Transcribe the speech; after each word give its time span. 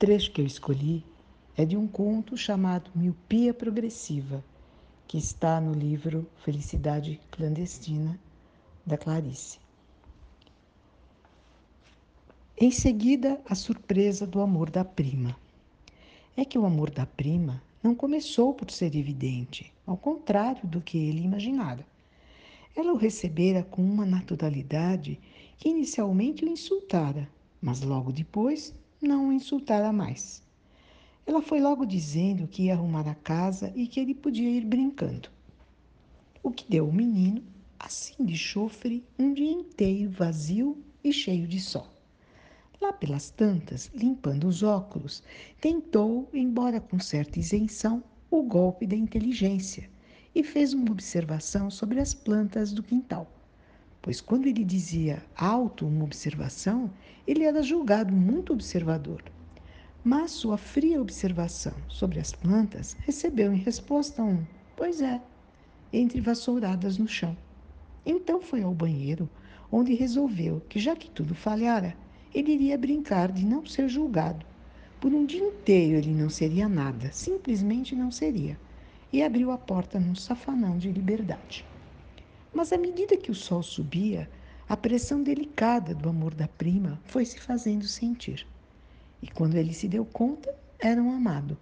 trecho 0.00 0.32
que 0.32 0.40
eu 0.40 0.46
escolhi 0.46 1.04
é 1.54 1.66
de 1.66 1.76
um 1.76 1.86
conto 1.86 2.34
chamado 2.34 2.90
Miopia 2.94 3.52
Progressiva, 3.52 4.42
que 5.06 5.18
está 5.18 5.60
no 5.60 5.74
livro 5.74 6.26
Felicidade 6.42 7.20
Clandestina, 7.30 8.18
da 8.86 8.96
Clarice. 8.96 9.58
Em 12.56 12.70
seguida, 12.70 13.42
a 13.46 13.54
surpresa 13.54 14.26
do 14.26 14.40
amor 14.40 14.70
da 14.70 14.86
prima. 14.86 15.36
É 16.34 16.46
que 16.46 16.58
o 16.58 16.64
amor 16.64 16.88
da 16.88 17.04
prima 17.04 17.62
não 17.82 17.94
começou 17.94 18.54
por 18.54 18.70
ser 18.70 18.96
evidente, 18.96 19.70
ao 19.86 19.98
contrário 19.98 20.66
do 20.66 20.80
que 20.80 20.96
ele 20.96 21.20
imaginara. 21.20 21.86
Ela 22.74 22.94
o 22.94 22.96
recebera 22.96 23.62
com 23.62 23.82
uma 23.82 24.06
naturalidade 24.06 25.20
que 25.58 25.68
inicialmente 25.68 26.42
o 26.42 26.48
insultara, 26.48 27.28
mas 27.60 27.82
logo 27.82 28.10
depois 28.10 28.72
não 29.00 29.28
o 29.28 29.32
insultara 29.32 29.92
mais. 29.92 30.42
Ela 31.26 31.40
foi 31.40 31.60
logo 31.60 31.86
dizendo 31.86 32.46
que 32.46 32.64
ia 32.64 32.74
arrumar 32.74 33.08
a 33.08 33.14
casa 33.14 33.72
e 33.74 33.86
que 33.86 34.00
ele 34.00 34.14
podia 34.14 34.50
ir 34.50 34.64
brincando. 34.64 35.30
O 36.42 36.50
que 36.50 36.68
deu 36.68 36.86
ao 36.86 36.92
menino, 36.92 37.42
assim 37.78 38.24
de 38.24 38.36
chofre, 38.36 39.04
um 39.18 39.32
dia 39.32 39.50
inteiro 39.50 40.10
vazio 40.10 40.82
e 41.02 41.12
cheio 41.12 41.46
de 41.46 41.60
sol. 41.60 41.88
Lá 42.80 42.92
pelas 42.92 43.30
tantas, 43.30 43.90
limpando 43.94 44.46
os 44.48 44.62
óculos, 44.62 45.22
tentou, 45.60 46.28
embora 46.32 46.80
com 46.80 46.98
certa 46.98 47.38
isenção, 47.38 48.02
o 48.30 48.42
golpe 48.42 48.86
da 48.86 48.96
inteligência 48.96 49.90
e 50.34 50.42
fez 50.42 50.72
uma 50.72 50.90
observação 50.90 51.70
sobre 51.70 52.00
as 52.00 52.14
plantas 52.14 52.72
do 52.72 52.82
quintal. 52.82 53.39
Pois 54.02 54.20
quando 54.20 54.46
ele 54.46 54.64
dizia 54.64 55.22
alto 55.36 55.86
uma 55.86 56.04
observação, 56.04 56.90
ele 57.26 57.44
era 57.44 57.62
julgado 57.62 58.12
muito 58.12 58.52
observador. 58.52 59.22
Mas 60.02 60.30
sua 60.30 60.56
fria 60.56 61.00
observação 61.00 61.74
sobre 61.88 62.18
as 62.18 62.32
plantas 62.32 62.96
recebeu 63.04 63.52
em 63.52 63.58
resposta 63.58 64.22
um 64.22 64.44
pois 64.80 65.02
é, 65.02 65.20
entre 65.92 66.22
vassouradas 66.22 66.96
no 66.96 67.06
chão. 67.06 67.36
Então 68.06 68.40
foi 68.40 68.62
ao 68.62 68.72
banheiro, 68.72 69.28
onde 69.70 69.92
resolveu 69.92 70.62
que, 70.70 70.78
já 70.80 70.96
que 70.96 71.10
tudo 71.10 71.34
falhara, 71.34 71.94
ele 72.34 72.52
iria 72.52 72.78
brincar 72.78 73.30
de 73.30 73.44
não 73.44 73.66
ser 73.66 73.90
julgado. 73.90 74.46
Por 74.98 75.12
um 75.12 75.26
dia 75.26 75.44
inteiro 75.44 75.98
ele 75.98 76.14
não 76.14 76.30
seria 76.30 76.66
nada, 76.66 77.12
simplesmente 77.12 77.94
não 77.94 78.10
seria. 78.10 78.58
E 79.12 79.22
abriu 79.22 79.50
a 79.50 79.58
porta 79.58 80.00
num 80.00 80.14
safanão 80.14 80.78
de 80.78 80.90
liberdade. 80.90 81.66
Mas 82.52 82.72
à 82.72 82.78
medida 82.78 83.16
que 83.16 83.30
o 83.30 83.34
sol 83.34 83.62
subia, 83.62 84.28
a 84.68 84.76
pressão 84.76 85.22
delicada 85.22 85.94
do 85.94 86.08
amor 86.08 86.34
da 86.34 86.48
prima 86.48 87.00
foi 87.04 87.24
se 87.24 87.40
fazendo 87.40 87.84
sentir. 87.84 88.46
E 89.22 89.28
quando 89.28 89.56
ele 89.56 89.72
se 89.72 89.86
deu 89.86 90.04
conta, 90.04 90.54
era 90.78 91.02
um 91.02 91.12
amado. 91.12 91.56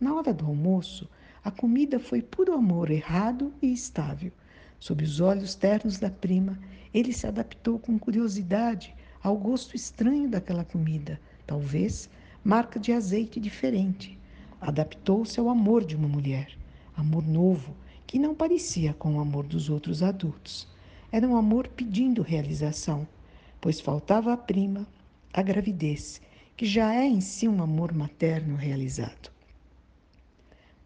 Na 0.00 0.14
hora 0.14 0.34
do 0.34 0.46
almoço, 0.46 1.08
a 1.44 1.50
comida 1.50 1.98
foi 1.98 2.20
puro 2.20 2.52
amor 2.52 2.90
errado 2.90 3.52
e 3.62 3.72
estável. 3.72 4.32
Sob 4.78 5.02
os 5.04 5.20
olhos 5.20 5.54
ternos 5.54 5.98
da 5.98 6.10
prima, 6.10 6.58
ele 6.92 7.12
se 7.12 7.26
adaptou 7.26 7.78
com 7.78 7.98
curiosidade 7.98 8.94
ao 9.22 9.36
gosto 9.36 9.76
estranho 9.76 10.28
daquela 10.28 10.64
comida, 10.64 11.20
talvez 11.46 12.10
marca 12.44 12.78
de 12.78 12.92
azeite 12.92 13.38
diferente. 13.38 14.18
Adaptou-se 14.60 15.38
ao 15.38 15.48
amor 15.48 15.84
de 15.84 15.96
uma 15.96 16.08
mulher, 16.08 16.56
amor 16.96 17.26
novo, 17.26 17.74
que 18.12 18.18
não 18.18 18.34
parecia 18.34 18.92
com 18.92 19.16
o 19.16 19.20
amor 19.20 19.46
dos 19.46 19.70
outros 19.70 20.02
adultos. 20.02 20.68
Era 21.10 21.26
um 21.26 21.34
amor 21.34 21.66
pedindo 21.66 22.20
realização, 22.20 23.08
pois 23.58 23.80
faltava 23.80 24.34
à 24.34 24.36
prima 24.36 24.86
a 25.32 25.40
gravidez 25.40 26.20
que 26.54 26.66
já 26.66 26.94
é 26.94 27.06
em 27.06 27.22
si 27.22 27.48
um 27.48 27.62
amor 27.62 27.94
materno 27.94 28.54
realizado. 28.54 29.32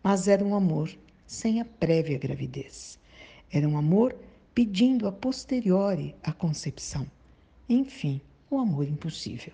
Mas 0.05 0.29
era 0.29 0.45
um 0.45 0.55
amor 0.55 0.89
sem 1.27 1.61
a 1.61 1.65
prévia 1.65 2.17
gravidez. 2.17 2.97
Era 3.51 3.69
um 3.69 3.77
amor 3.77 4.15
pedindo 4.55 5.09
a 5.09 5.11
posteriori 5.11 6.15
a 6.23 6.33
concepção. 6.33 7.11
Enfim, 7.69 8.21
o 8.49 8.57
amor 8.57 8.87
impossível. 8.87 9.53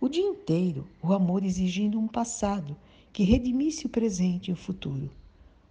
O 0.00 0.08
dia 0.08 0.24
inteiro, 0.24 0.88
o 1.02 1.12
amor 1.12 1.44
exigindo 1.44 2.00
um 2.00 2.08
passado 2.08 2.74
que 3.12 3.24
redimisse 3.24 3.84
o 3.84 3.90
presente 3.90 4.50
e 4.50 4.54
o 4.54 4.56
futuro. 4.56 5.10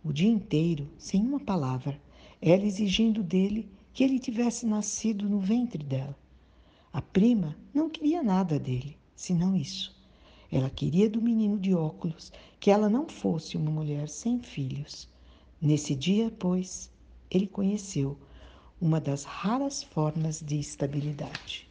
O 0.08 0.14
dia 0.14 0.30
inteiro, 0.30 0.88
sem 0.98 1.22
uma 1.22 1.38
palavra, 1.38 2.00
ela 2.42 2.64
exigindo 2.64 3.22
dele 3.22 3.70
que 3.92 4.06
ele 4.06 4.20
tivesse 4.20 4.66
nascido 4.66 5.28
no 5.28 5.38
ventre 5.38 5.84
dela. 5.84 6.18
A 6.94 7.02
prima 7.02 7.58
não 7.74 7.90
queria 7.90 8.24
nada 8.24 8.58
dele 8.58 8.98
senão 9.14 9.54
isso. 9.54 9.94
Ela 10.50 10.70
queria 10.70 11.10
do 11.10 11.22
menino 11.22 11.60
de 11.60 11.76
óculos 11.76 12.32
que 12.58 12.72
ela 12.72 12.88
não 12.90 13.10
fosse 13.10 13.58
uma 13.58 13.70
mulher 13.70 14.08
sem 14.08 14.42
filhos. 14.42 15.10
Nesse 15.62 15.94
dia, 15.94 16.32
pois, 16.40 16.90
ele 17.30 17.46
conheceu 17.46 18.18
uma 18.80 19.02
das 19.02 19.26
raras 19.26 19.84
formas 19.84 20.40
de 20.40 20.58
estabilidade: 20.58 21.70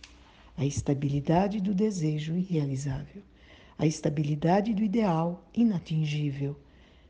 a 0.59 0.67
estabilidade 0.67 1.59
do 1.59 1.73
desejo 1.73 2.37
irrealizável, 2.37 3.23
a 3.79 3.87
estabilidade 3.87 4.75
do 4.75 4.83
ideal 4.83 5.43
inatingível. 5.55 6.55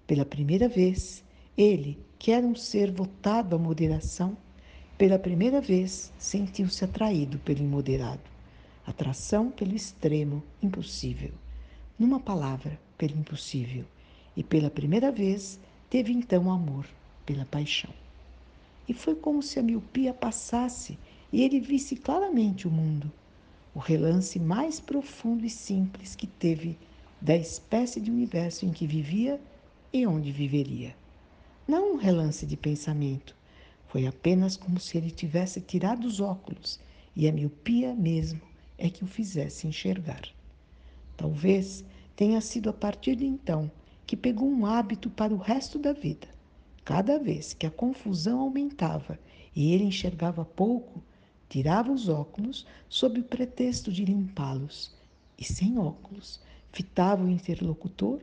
Pela 0.06 0.24
primeira 0.24 0.68
vez, 0.68 1.24
ele, 1.56 1.98
que 2.18 2.30
era 2.30 2.46
um 2.46 2.54
ser 2.54 2.90
votado 2.90 3.56
à 3.56 3.58
moderação, 3.58 4.36
pela 4.96 5.18
primeira 5.18 5.60
vez 5.60 6.12
sentiu-se 6.18 6.84
atraído 6.84 7.38
pelo 7.38 7.60
imoderado 7.60 8.36
atração 8.86 9.50
pelo 9.50 9.74
extremo 9.74 10.42
impossível. 10.62 11.32
Numa 11.98 12.20
palavra, 12.20 12.78
pelo 12.96 13.18
impossível. 13.18 13.84
E 14.36 14.44
pela 14.44 14.70
primeira 14.70 15.10
vez 15.10 15.58
teve 15.90 16.12
então 16.12 16.50
amor 16.50 16.86
pela 17.24 17.44
paixão. 17.44 17.90
E 18.88 18.94
foi 18.94 19.16
como 19.16 19.42
se 19.42 19.58
a 19.58 19.62
miopia 19.62 20.14
passasse 20.14 20.96
e 21.32 21.42
ele 21.42 21.58
visse 21.58 21.96
claramente 21.96 22.68
o 22.68 22.70
mundo, 22.70 23.10
o 23.74 23.80
relance 23.80 24.38
mais 24.38 24.78
profundo 24.78 25.44
e 25.44 25.50
simples 25.50 26.14
que 26.14 26.26
teve 26.26 26.78
da 27.20 27.34
espécie 27.34 28.00
de 28.00 28.10
universo 28.10 28.64
em 28.64 28.70
que 28.70 28.86
vivia 28.86 29.40
e 29.92 30.06
onde 30.06 30.30
viveria. 30.30 30.94
Não 31.66 31.94
um 31.94 31.97
relance 31.97 32.47
de 32.47 32.56
pensamento, 32.56 33.36
foi 33.88 34.06
apenas 34.06 34.56
como 34.56 34.78
se 34.78 34.98
ele 34.98 35.10
tivesse 35.10 35.60
tirado 35.60 36.06
os 36.06 36.20
óculos 36.20 36.78
e 37.14 37.28
a 37.28 37.32
miopia 37.32 37.94
mesmo 37.94 38.41
é 38.76 38.91
que 38.91 39.02
o 39.02 39.06
fizesse 39.06 39.66
enxergar. 39.66 40.22
Talvez 41.16 41.84
tenha 42.14 42.41
sido 42.41 42.69
a 42.69 42.72
partir 42.72 43.16
de 43.16 43.24
então 43.24 43.70
que 44.06 44.16
pegou 44.16 44.48
um 44.48 44.66
hábito 44.66 45.10
para 45.10 45.34
o 45.34 45.38
resto 45.38 45.78
da 45.78 45.92
vida. 45.92 46.28
Cada 46.84 47.18
vez 47.18 47.54
que 47.54 47.66
a 47.66 47.70
confusão 47.70 48.41
aumentava 48.41 49.18
e 49.54 49.72
ele 49.72 49.84
enxergava 49.84 50.44
pouco, 50.44 51.03
tirava 51.48 51.91
os 51.91 52.08
óculos 52.08 52.66
sob 52.88 53.20
o 53.20 53.24
pretexto 53.24 53.91
de 53.91 54.04
limpá-los 54.04 54.94
e, 55.38 55.44
sem 55.44 55.78
óculos, 55.78 56.41
fitava 56.70 57.24
o 57.24 57.30
interlocutor 57.30 58.20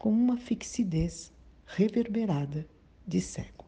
com 0.00 0.10
uma 0.10 0.38
fixidez 0.38 1.30
reverberada 1.66 2.66
de 3.06 3.20
cego. 3.20 3.59